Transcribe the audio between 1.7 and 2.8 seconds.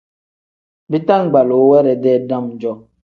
dedee dam-jo.